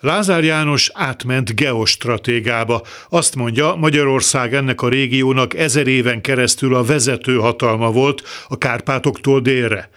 Lázár 0.00 0.44
János 0.44 0.90
átment 0.94 1.54
geostratégába. 1.54 2.82
Azt 3.08 3.34
mondja, 3.34 3.74
Magyarország 3.74 4.54
ennek 4.54 4.82
a 4.82 4.88
régiónak 4.88 5.54
ezer 5.54 5.86
éven 5.86 6.20
keresztül 6.20 6.74
a 6.74 6.84
vezető 6.84 7.36
hatalma 7.36 7.90
volt 7.90 8.22
a 8.48 8.58
Kárpátoktól 8.58 9.40
délre. 9.40 9.90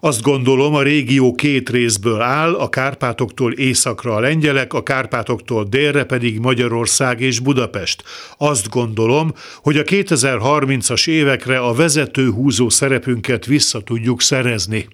Azt 0.00 0.22
gondolom, 0.22 0.74
a 0.74 0.82
régió 0.82 1.34
két 1.34 1.70
részből 1.70 2.20
áll, 2.20 2.54
a 2.54 2.68
Kárpátoktól 2.68 3.52
északra 3.52 4.14
a 4.14 4.20
lengyelek, 4.20 4.72
a 4.72 4.82
Kárpátoktól 4.82 5.64
délre 5.64 6.04
pedig 6.04 6.38
Magyarország 6.38 7.20
és 7.20 7.40
Budapest. 7.40 8.04
Azt 8.38 8.68
gondolom, 8.68 9.32
hogy 9.62 9.76
a 9.76 9.82
2030-as 9.82 11.08
évekre 11.08 11.58
a 11.58 11.74
vezető 11.74 12.30
húzó 12.30 12.68
szerepünket 12.68 13.46
vissza 13.46 13.80
tudjuk 13.80 14.22
szerezni. 14.22 14.88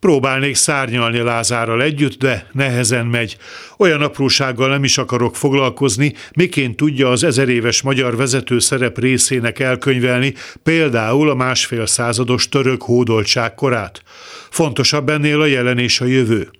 Próbálnék 0.00 0.54
szárnyalni 0.54 1.18
Lázárral 1.18 1.82
együtt, 1.82 2.18
de 2.18 2.46
nehezen 2.52 3.06
megy. 3.06 3.36
Olyan 3.78 4.02
aprósággal 4.02 4.68
nem 4.68 4.84
is 4.84 4.98
akarok 4.98 5.36
foglalkozni, 5.36 6.14
miként 6.36 6.76
tudja 6.76 7.10
az 7.10 7.24
ezer 7.24 7.48
éves 7.48 7.82
magyar 7.82 8.16
vezető 8.16 8.58
szerep 8.58 8.98
részének 8.98 9.58
elkönyvelni 9.58 10.34
például 10.62 11.30
a 11.30 11.34
másfél 11.34 11.86
százados 11.86 12.48
török 12.48 12.82
hódoltság 12.82 13.54
korát. 13.54 14.02
Fontosabb 14.50 15.08
ennél 15.08 15.40
a 15.40 15.46
jelen 15.46 15.78
és 15.78 16.00
a 16.00 16.04
jövő. 16.04 16.50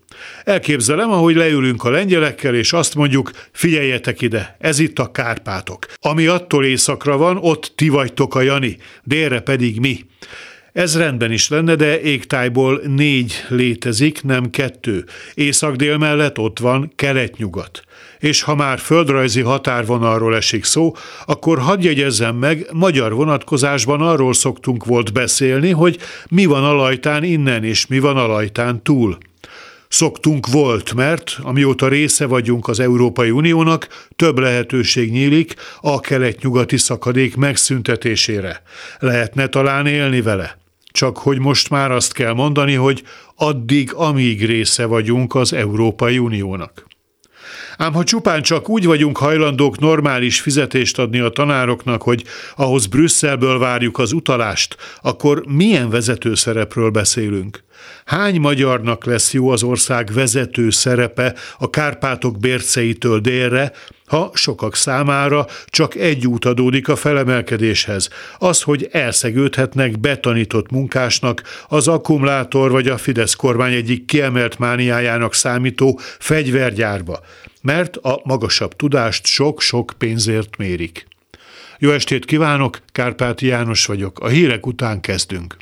Elképzelem, 0.44 1.10
ahogy 1.10 1.34
leülünk 1.34 1.84
a 1.84 1.90
lengyelekkel, 1.90 2.54
és 2.54 2.72
azt 2.72 2.94
mondjuk, 2.94 3.30
figyeljetek 3.52 4.20
ide, 4.20 4.56
ez 4.60 4.78
itt 4.78 4.98
a 4.98 5.10
Kárpátok. 5.10 5.86
Ami 6.00 6.26
attól 6.26 6.64
északra 6.64 7.16
van, 7.16 7.38
ott 7.40 7.72
ti 7.74 7.88
vagytok 7.88 8.34
a 8.34 8.40
Jani, 8.40 8.76
délre 9.02 9.40
pedig 9.40 9.80
mi. 9.80 10.04
Ez 10.76 10.96
rendben 10.96 11.32
is 11.32 11.48
lenne, 11.48 11.74
de 11.74 12.00
égtájból 12.00 12.80
négy 12.86 13.44
létezik, 13.48 14.22
nem 14.22 14.50
kettő. 14.50 15.04
Észak-dél 15.34 15.96
mellett 15.96 16.38
ott 16.38 16.58
van 16.58 16.92
kelet-nyugat. 16.96 17.82
És 18.18 18.42
ha 18.42 18.54
már 18.54 18.78
földrajzi 18.78 19.40
határvonalról 19.40 20.36
esik 20.36 20.64
szó, 20.64 20.92
akkor 21.26 21.58
hadd 21.58 21.82
jegyezzem 21.82 22.36
meg, 22.36 22.66
magyar 22.72 23.14
vonatkozásban 23.14 24.00
arról 24.00 24.34
szoktunk 24.34 24.84
volt 24.84 25.12
beszélni, 25.12 25.70
hogy 25.70 25.98
mi 26.28 26.44
van 26.44 26.64
alajtán 26.64 27.24
innen 27.24 27.64
és 27.64 27.86
mi 27.86 27.98
van 27.98 28.16
alajtán 28.16 28.82
túl. 28.82 29.18
Szoktunk 29.88 30.46
volt, 30.46 30.94
mert 30.94 31.38
amióta 31.42 31.88
része 31.88 32.26
vagyunk 32.26 32.68
az 32.68 32.80
Európai 32.80 33.30
Uniónak, 33.30 34.08
több 34.16 34.38
lehetőség 34.38 35.10
nyílik 35.10 35.54
a 35.80 36.00
kelet-nyugati 36.00 36.76
szakadék 36.76 37.36
megszüntetésére. 37.36 38.62
Lehetne 38.98 39.46
talán 39.46 39.86
élni 39.86 40.20
vele 40.22 40.64
csak 40.96 41.18
hogy 41.18 41.38
most 41.38 41.70
már 41.70 41.90
azt 41.90 42.12
kell 42.12 42.32
mondani, 42.32 42.74
hogy 42.74 43.02
addig, 43.34 43.94
amíg 43.94 44.46
része 44.46 44.84
vagyunk 44.84 45.34
az 45.34 45.52
Európai 45.52 46.18
Uniónak. 46.18 46.86
Ám 47.76 47.92
ha 47.92 48.04
csupán 48.04 48.42
csak 48.42 48.68
úgy 48.68 48.86
vagyunk 48.86 49.16
hajlandók 49.16 49.78
normális 49.78 50.40
fizetést 50.40 50.98
adni 50.98 51.18
a 51.18 51.28
tanároknak, 51.28 52.02
hogy 52.02 52.24
ahhoz 52.56 52.86
Brüsszelből 52.86 53.58
várjuk 53.58 53.98
az 53.98 54.12
utalást, 54.12 54.76
akkor 55.00 55.42
milyen 55.48 55.90
vezető 55.90 56.34
szerepről 56.34 56.90
beszélünk? 56.90 57.64
Hány 58.04 58.40
magyarnak 58.40 59.04
lesz 59.04 59.32
jó 59.32 59.48
az 59.48 59.62
ország 59.62 60.10
vezető 60.12 60.70
szerepe 60.70 61.34
a 61.58 61.70
Kárpátok 61.70 62.38
bérceitől 62.38 63.20
délre, 63.20 63.72
ha 64.06 64.30
sokak 64.34 64.76
számára 64.76 65.46
csak 65.66 65.94
egy 65.94 66.26
út 66.26 66.44
adódik 66.44 66.88
a 66.88 66.96
felemelkedéshez, 66.96 68.08
az, 68.38 68.62
hogy 68.62 68.88
elszegődhetnek 68.92 69.98
betanított 69.98 70.70
munkásnak 70.70 71.42
az 71.68 71.88
akkumulátor 71.88 72.70
vagy 72.70 72.88
a 72.88 72.96
Fidesz 72.96 73.34
kormány 73.34 73.72
egyik 73.72 74.04
kiemelt 74.04 74.58
mániájának 74.58 75.34
számító 75.34 76.00
fegyvergyárba, 76.18 77.20
mert 77.62 77.96
a 77.96 78.20
magasabb 78.24 78.76
tudást 78.76 79.26
sok-sok 79.26 79.92
pénzért 79.98 80.56
mérik. 80.56 81.06
Jó 81.78 81.90
estét 81.90 82.24
kívánok, 82.24 82.78
Kárpáti 82.92 83.46
János 83.46 83.86
vagyok, 83.86 84.20
a 84.20 84.28
hírek 84.28 84.66
után 84.66 85.00
kezdünk. 85.00 85.56